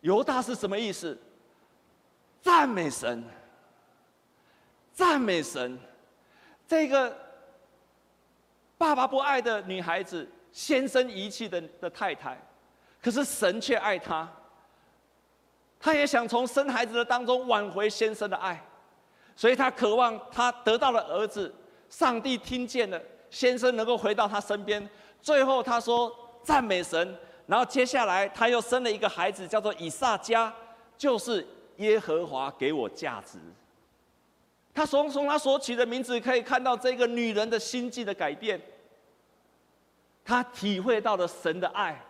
[0.00, 1.16] 犹大是什么意思？
[2.40, 3.22] 赞美神，
[4.94, 5.78] 赞美神，
[6.66, 7.14] 这个
[8.78, 12.36] 爸爸不爱的女孩子，先生遗弃的的太太，
[13.02, 14.28] 可是神却爱她。
[15.78, 18.62] 她也想从生孩子的当中挽回先生的爱，
[19.34, 21.54] 所以她渴望她得到了儿子，
[21.88, 24.86] 上帝听见了，先生能够回到她身边。
[25.22, 30.52] 最后她说赞美神，然后接下来她又生了一个孩子，叫做以萨迦，
[30.98, 33.38] 就是耶和华给我价值。
[34.74, 38.60] 她从从她所取的名字可以看到这个女人的心境的改变。
[40.30, 42.00] 他体会到了神的爱，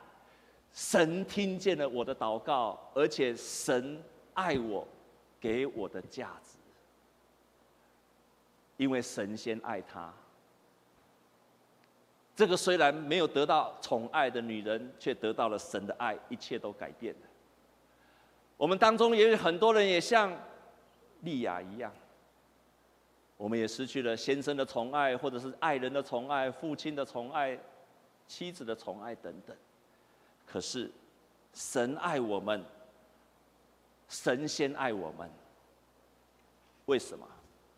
[0.75, 3.99] 神听见了我的祷告，而且神
[4.35, 4.87] 爱我，
[5.41, 6.59] 给我的价值。
[8.77, 10.13] 因为神先爱他。
[12.37, 17.27] 这个虽然没有得到宠爱的女人，却得到了神的爱，一切都改变了。
[18.59, 20.31] 我们当中也有很多人也像
[21.21, 21.91] 利亚一样，
[23.39, 27.59] 我们也失去了先生的宠爱，或者是爱人的宠爱，父亲的宠爱。
[28.31, 29.57] 妻子的宠爱等等，
[30.47, 30.89] 可是
[31.53, 32.65] 神爱我们，
[34.09, 35.29] 神先爱我们。
[36.87, 37.27] 为什么？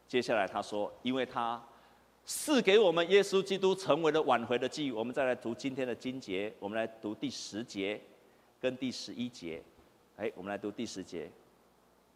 [0.06, 1.60] 接下来他说，因为他
[2.26, 4.92] 赐给我们耶稣基督成为了挽回的祭。
[4.92, 7.98] 我们再来读今天的经节，我们来读第十节
[8.60, 9.62] 跟第十一节。
[10.18, 11.30] 哎，我们来读第十节，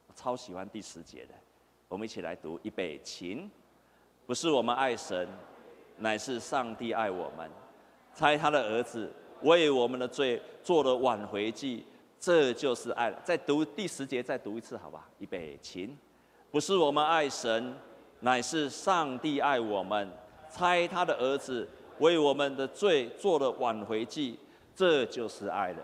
[0.08, 1.32] 我超喜欢第十节的。
[1.88, 3.50] 我们一起来读，预备，请，
[4.26, 5.26] 不是我们爱神，
[5.96, 7.50] 乃是上帝爱我们。
[8.16, 11.84] 猜他的儿子为我们的罪做了挽回祭，
[12.18, 13.12] 这就是爱。
[13.22, 15.06] 再读第十节，再读一次，好吧？
[15.18, 15.94] 预备，请。
[16.50, 17.76] 不是我们爱神，
[18.20, 20.10] 乃是上帝爱我们，
[20.48, 24.40] 猜他的儿子为我们的罪做了挽回祭，
[24.74, 25.82] 这就是爱了。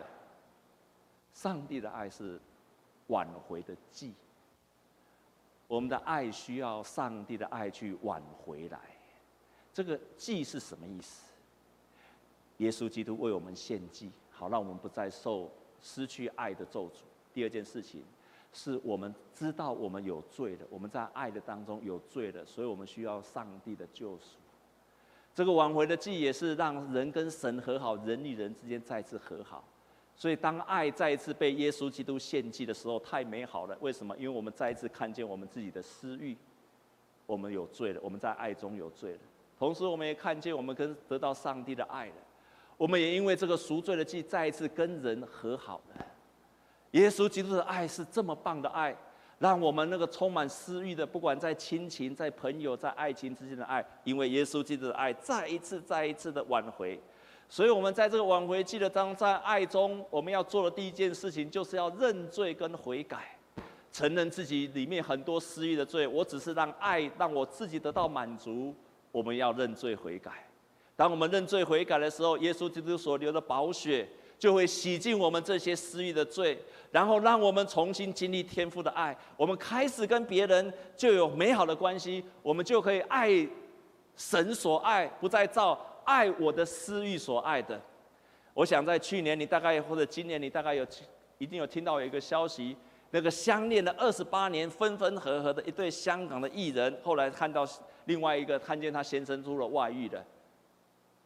[1.35, 2.41] 上帝的爱是
[3.09, 4.15] 挽回的祭，
[5.67, 8.81] 我们的爱需要上帝的爱去挽回来。
[9.75, 11.27] 这个祭是什么意思？
[12.63, 17.01] 耶稣基督为我们献祭，好让我们不再受失去爱的咒诅。
[17.35, 18.05] 第二件事情，
[18.53, 24.39] 是我们知道我们有罪的，我们在爱的当中有罪的，所以我们需要上帝的救赎。
[25.35, 29.65] 这个挽回的祭也是让人跟神和好，人与人之间再次和好。
[30.15, 33.77] 所以当爱再一次被耶稣基督献祭的时候，太美好了。
[33.81, 34.17] 为什么？
[34.19, 36.37] 因为我们再一次看见我们自己的私欲，
[37.27, 39.21] 我们有罪了，我们在爱中有罪了。
[39.59, 42.15] 同时，我们也看见我们跟得到上帝的爱了。
[42.83, 46.05] 我们也因为这个赎罪的祭，再一次跟人和好了。
[46.91, 48.93] 耶稣基督的爱是这么棒的爱，
[49.39, 57.01] 让我们那个充满私欲的，不管在亲情、在朋友、在爱情之间的爱，因为耶稣基督的爱，再一次、再一次的挽回。
[57.49, 63.39] 所以，我们在这个挽回祭的当中，在爱中，我们要做的第一件事情，就是要认罪跟悔改，
[63.93, 66.05] 承认自己里面很多私欲的罪。
[66.05, 68.75] 我只是让爱让我自己得到满足，
[69.13, 70.49] 我们要认罪悔改。
[71.03, 76.57] 当我们认罪悔改的时候，耶稣基督所流的宝血就会洗净我们这些私欲的罪，
[76.93, 79.17] 然后让我们重新经历天父的爱。
[79.37, 83.29] 我们开始跟别人就有美好的关系，我们就可以爱
[84.15, 87.81] 神所爱，不再造爱我的私欲所爱的。
[88.55, 90.87] 我想在去年你大概或者今年你大概有
[91.39, 92.77] 一定有听到有一个消息，
[93.11, 97.67] 那个相恋了二十八年分分合合的一对香港的艺人，后来看到
[98.05, 100.25] 另外一个看见他先生出了外遇的。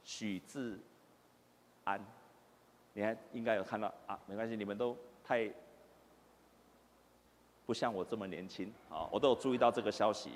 [0.07, 0.79] 许志
[1.83, 2.01] 安，
[2.93, 4.17] 你还应该有看到啊？
[4.27, 5.51] 没关系，你们都太
[7.67, 9.09] 不像我这么年轻啊！
[9.11, 10.31] 我都有注意到这个消息。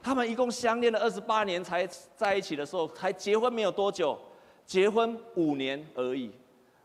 [0.00, 1.84] 他们一共相恋了二十八年才
[2.16, 4.16] 在一起的时候，才结婚没有多久，
[4.64, 6.30] 结婚五年而已，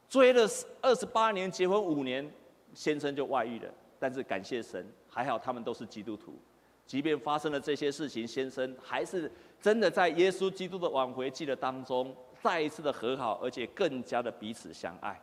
[0.10, 0.50] 追了
[0.82, 2.28] 二十八年，结婚五年，
[2.74, 3.72] 先生就外遇了。
[4.00, 6.34] 但是感谢神，还好他们都是基督徒，
[6.88, 9.32] 即便发生了这些事情，先生还是。
[9.62, 15.20] 真的在耶稣基督的挽回记的当中，再一次的和好，而且更加的彼此相爱。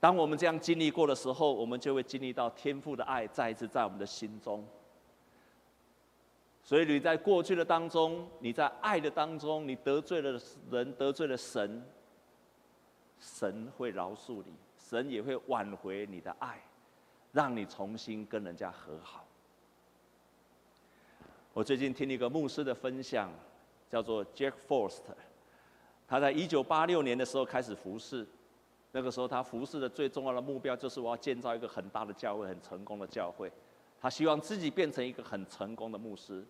[0.00, 4.66] 当我们这样经历过的时候，我们就会经历到天父的爱再一次在我们的心中。
[6.62, 10.40] 所以你在过去的当中，你在爱的当中，你得罪了
[10.70, 11.82] 人，得罪了神，
[13.18, 16.60] 神会饶恕你，神也会挽回你的爱，
[17.32, 19.23] 让你重新跟人家和好。
[21.54, 23.32] 我最近听一个牧师的分享，
[23.88, 25.02] 叫做 Jack Forrest。
[26.08, 28.26] 他在一九八六年的时候开始服侍，
[28.90, 33.48] 那个时候他服侍的最重要的目标就是我要建造一个很大的教会，很成功的教会。
[34.00, 36.44] 他希望自己变成一个很成功的牧师，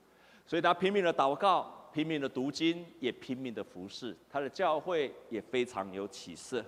[0.46, 4.16] 所以他拼命的祷告，拼命的读经，也拼命的服侍。
[4.30, 6.64] 他的教会也非常有起色。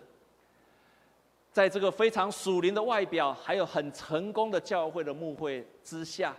[1.51, 6.37] 在这个非常属灵的外表，还有很成功的教会的牧会之下，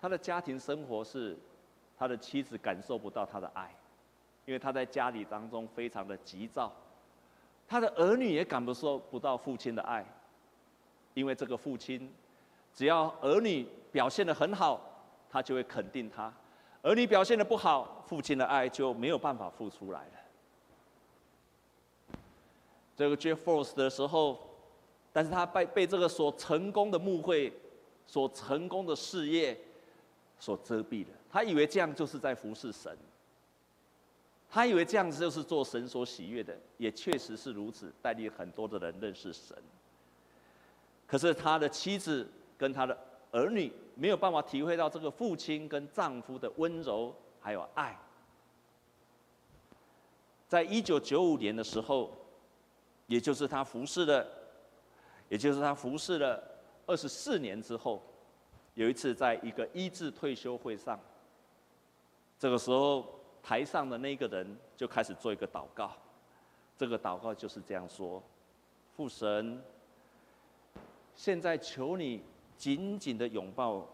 [0.00, 1.36] 他的家庭生活是，
[1.98, 3.74] 他的妻子感受不到他的爱，
[4.46, 6.72] 因为他在家里当中非常的急躁，
[7.68, 10.04] 他的儿女也感受不到父亲的爱，
[11.12, 12.10] 因为这个父亲，
[12.74, 14.80] 只要儿女表现的很好，
[15.28, 16.32] 他就会肯定他；
[16.82, 22.16] 儿女表现的不好，父亲的爱就没有办法付出来了。
[22.96, 24.38] 这个 Jeff Force 的时候，
[25.12, 27.52] 但是他被被这个所成功的牧会、
[28.06, 29.58] 所成功的事业
[30.40, 31.10] 所遮蔽的。
[31.30, 32.98] 他以为这样就是在服侍神，
[34.50, 39.56] 他以为这样子就是做神所喜悦的，也确实是如此，带领很多的人认识神。
[41.06, 42.98] 可是他的妻子跟他的
[43.30, 47.96] 儿女没有办法体会到这个父亲跟丈夫的温柔还有爱。
[50.48, 52.10] 在一九九五年的时候。
[53.06, 54.24] 也就是他服侍了，
[55.28, 56.40] 也就是他服侍了
[56.86, 58.00] 二十四年之后，
[58.80, 60.98] 有一次在一个医治退休会上，
[62.38, 63.06] 这个时候
[63.42, 65.92] 台上的那个人就开始做一个祷告，
[66.78, 68.22] 这个祷告就是这样说：
[68.96, 69.62] 父神，
[71.14, 72.22] 现在求你
[72.56, 73.86] 紧紧的拥抱。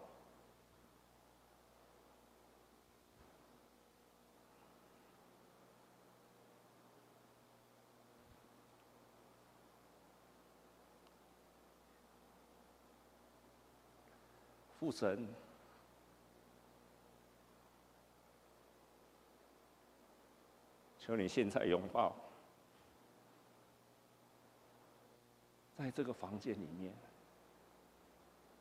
[14.87, 15.27] 父神，
[20.97, 22.15] 求你现在拥抱，
[25.77, 26.93] 在这个房间里面，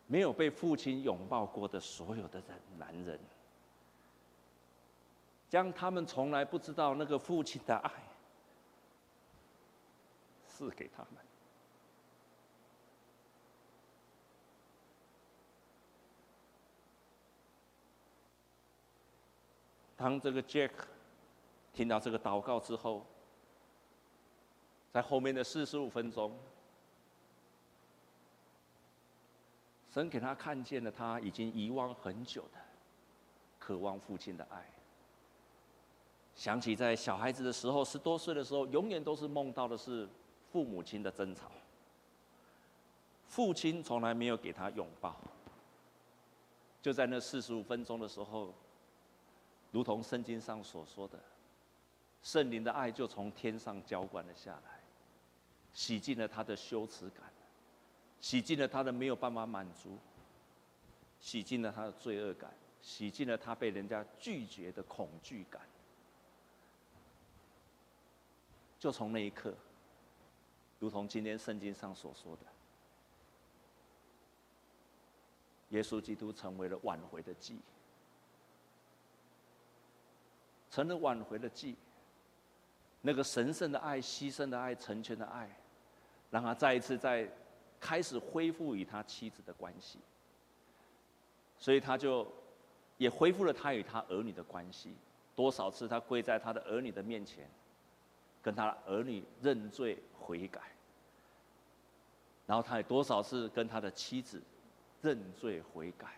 [0.08, 3.20] 没有被父亲拥抱过的所有的人，男人，
[5.48, 7.92] 将他们从来不知道那个父亲的爱
[10.44, 11.25] 赐给他们。
[19.96, 20.72] 当这个 Jack
[21.72, 23.04] 听到这个祷告之后，
[24.92, 26.36] 在后面的四十五分钟，
[29.90, 32.58] 神给他看见了他已经遗忘很久的
[33.58, 34.70] 渴望父亲的爱。
[36.34, 40.06] 想起在小孩子的时候，十多岁的时候，永远都是梦到的是
[40.52, 41.50] 父母亲的争吵，
[43.26, 45.16] 父亲从来没有给他拥抱。
[46.82, 48.52] 就在那四十五分钟的时候。
[49.76, 51.22] 如同圣经上所说的，
[52.22, 54.80] 圣灵的爱就从天上浇灌了下来，
[55.74, 57.30] 洗净了他的羞耻感，
[58.18, 59.98] 洗净了他的没有办法满足，
[61.20, 65.60] 洗净了他的罪恶感，洗净了他被人家拒绝的恐惧感。
[68.78, 69.54] 就从那一刻，
[70.78, 72.46] 如同今天圣经上所说的，
[75.68, 77.60] 耶稣基督成为了挽回的祭。
[80.76, 81.74] 成了挽回的祭，
[83.00, 85.48] 那个神圣的爱、牺牲的爱、成全的爱，
[86.30, 87.26] 让他再一次在
[87.80, 89.98] 开始恢复与他妻子的关系，
[91.58, 92.30] 所以他就
[92.98, 94.94] 也恢复了他与他儿女的关系。
[95.34, 97.48] 多少次他跪在他的儿女的面前，
[98.42, 100.60] 跟他的儿女认罪悔改，
[102.46, 104.42] 然后他也多少次跟他的妻子
[105.00, 106.08] 认罪悔改。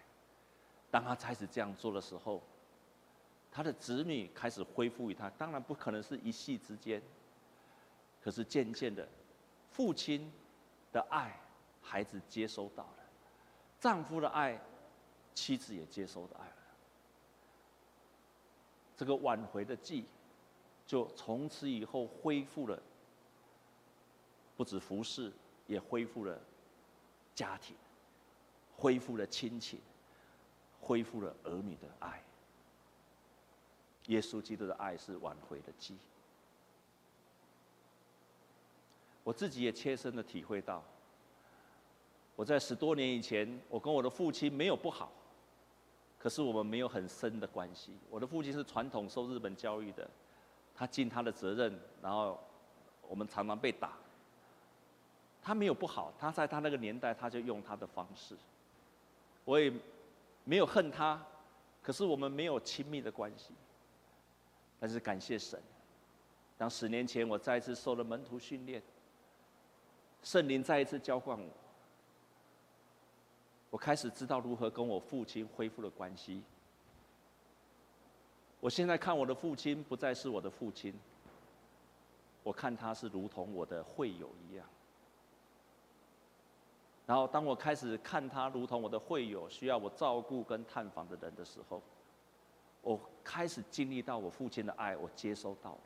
[0.91, 2.43] 当他开始这样做的时候，
[3.51, 7.03] 他的子女开始恢复于他，当然不可能是一夕之间。
[8.21, 9.09] 可是渐渐的，
[9.71, 10.31] 父亲
[10.93, 11.39] 的爱，
[11.81, 13.05] 孩子接收到了；
[13.81, 14.61] 丈夫的爱，
[15.35, 16.47] 妻子也接收到了。
[18.97, 20.05] 这个挽回的计，
[20.85, 22.83] 就从此以后恢复了，
[24.57, 25.33] 不止服侍，
[25.69, 26.39] 也恢复了
[27.35, 27.77] 家庭，
[28.77, 29.81] 恢复了亲情，
[30.81, 32.23] 恢复了儿女的爱。
[34.09, 35.97] 耶稣基督的爱是挽回的祭。
[39.25, 40.83] 我自己也切身的体会到，
[42.35, 45.13] 我在十多年以前，我跟我的父亲没有不好，
[46.19, 47.93] 可是我们没有很深的关系。
[48.11, 50.09] 我的父亲是传统受日本教育的，
[50.75, 52.41] 他尽他的责任，然后
[53.07, 53.93] 我们常常被打。
[55.43, 58.35] 他没有不好，他在他那个年代，他就用他的方式。
[59.45, 59.73] 我也
[60.45, 61.23] 没有恨他，
[61.83, 63.53] 可是我们没有亲密的关系。
[64.81, 65.61] 但是感谢神，
[66.57, 68.83] 当十年前我再一次受了门徒训练，
[70.23, 71.51] 圣灵再一次浇灌我，
[73.71, 76.43] 我开始知道如何跟我父亲恢复了关系。
[78.61, 80.93] 我现在看我的父亲不再是我的父亲，
[82.43, 84.67] 我看他是如同我的会友一样。
[87.07, 91.81] 然后当我开始看他如同我的会友，需要我照顾跟探访的人的时候，
[92.83, 95.81] 我开始经历到我父亲的爱，我接收到了，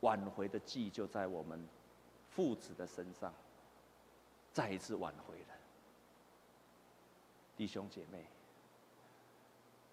[0.00, 1.64] 挽回的记忆就在我们
[2.30, 3.32] 父子的身上，
[4.52, 5.54] 再一次挽回了。
[7.56, 8.26] 弟兄姐妹。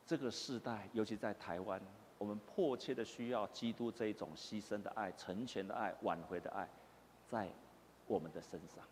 [0.08, 1.80] 这个时代，尤其在台湾，
[2.18, 6.68] 我们迫切的需要基督这一种牺牲的爱、成全的爱、挽回的爱，
[7.28, 7.48] 在
[8.08, 8.84] 我们的身上。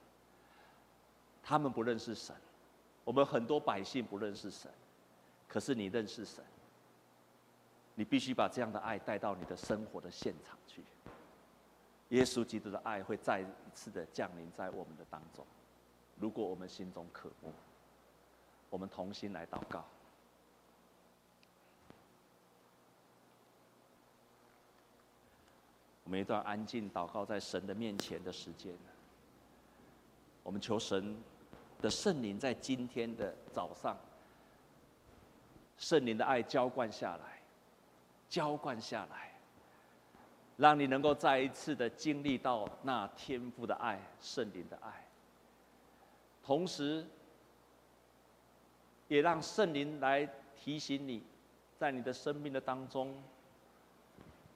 [1.41, 2.35] 他们不认识神，
[3.03, 4.71] 我们很多百姓不认识神，
[5.47, 6.45] 可是你认识神，
[7.99, 10.83] 你必须把这样的爱带到你的生活的现场去。
[12.09, 15.43] 耶稣基督的爱会再一次的降临在我们的当中。
[16.19, 17.51] 如果我们心中渴慕，
[18.69, 19.83] 我们同心来祷告。
[26.03, 28.75] 我们一段安静祷告在神的面前的时间，
[30.43, 31.17] 我们求神
[31.81, 33.97] 的圣灵在今天的早上，
[35.79, 37.36] 圣灵的爱浇灌下来，
[38.29, 39.33] 浇灌下来，
[40.57, 45.07] 让你能够再一次的经历到那天父的爱、圣灵的爱，
[46.43, 47.05] 同时，
[49.07, 51.23] 也让圣灵来提醒你，
[51.77, 53.15] 在你的生命的当中。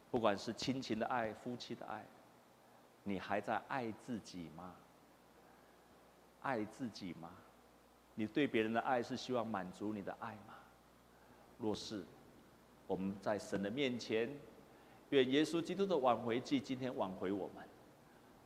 [0.09, 2.05] 不管是亲情的爱、夫妻的爱，
[3.03, 4.75] 你还在爱自己吗？
[6.41, 7.29] 爱自己吗？
[8.15, 10.55] 你对别人的爱是希望满足你的爱吗？
[11.57, 12.03] 若是，
[12.91, 14.29] 我们在神的面前，
[15.11, 17.63] 愿耶稣基督的挽回祭今天挽回我们，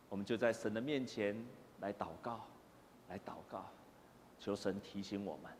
[0.07, 1.35] 我们就在神的面前
[1.79, 2.45] 来祷告，
[3.09, 3.65] 来祷告，
[4.37, 5.51] 求神提醒我们，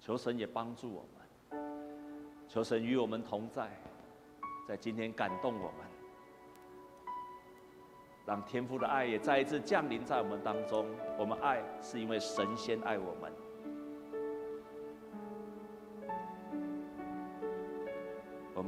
[0.00, 1.62] 求神也帮助我们，
[2.48, 3.70] 求神与我们同在。
[4.66, 5.86] 在今天感动我们，
[8.26, 10.84] 让天父的爱也再一次降临在我们当中。
[11.16, 13.32] 我们爱是因为神先爱我们。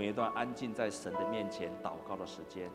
[0.00, 2.70] 每一段安静在神的面前祷告的时间。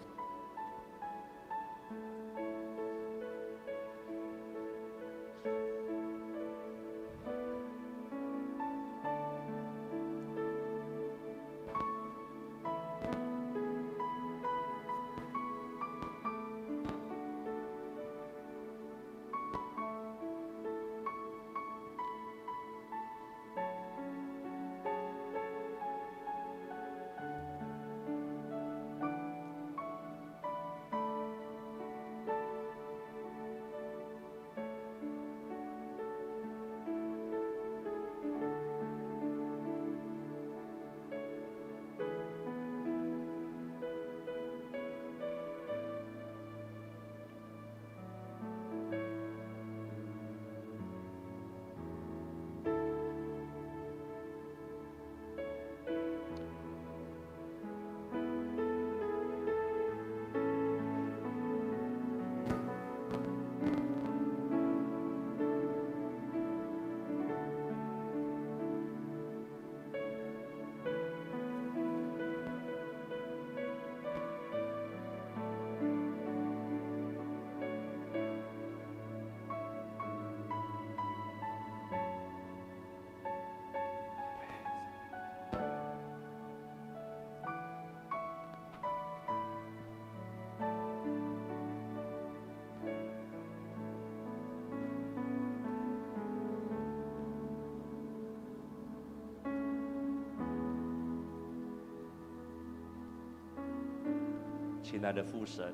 [104.86, 105.74] 亲爱的父神，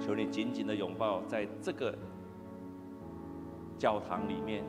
[0.00, 1.96] 求你紧紧的拥抱在这个
[3.78, 4.64] 教堂里面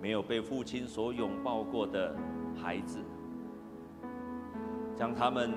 [0.00, 2.14] 没有被父亲所拥抱过的
[2.54, 3.00] 孩子，
[4.94, 5.52] 将他们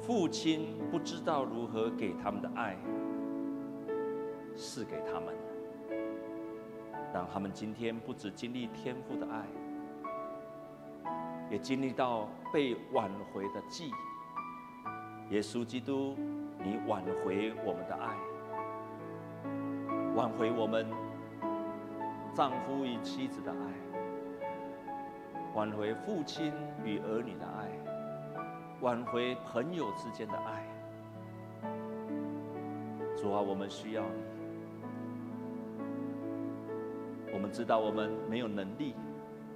[0.00, 2.76] 父亲不知道如何给他们的爱
[4.56, 5.32] 赐给他们，
[7.14, 9.46] 让他们今天不止经历天父的爱。
[11.50, 16.14] 也经历到被挽回的记忆，耶稣基督，
[16.62, 18.16] 你挽回我们的爱，
[20.14, 20.86] 挽回我们
[22.32, 23.56] 丈夫与妻子的爱，
[25.54, 26.52] 挽回父亲
[26.84, 27.68] 与儿女的爱，
[28.80, 30.64] 挽回朋友之间的爱。
[33.16, 34.22] 主啊，我们需要你。
[37.32, 38.94] 我们知道我们没有能力，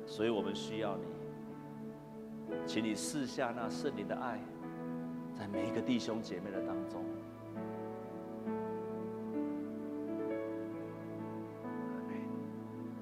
[0.06, 1.04] 所以我们需要你。
[2.66, 4.40] 请你试下那圣灵的爱，
[5.32, 7.04] 在每一个弟兄姐妹的当中。